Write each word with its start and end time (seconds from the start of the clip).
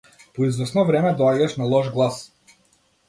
По 0.37 0.45
извесно 0.45 0.85
време 0.87 1.11
доаѓаш 1.19 1.57
на 1.63 1.71
лош 1.75 1.93
глас. 1.99 2.19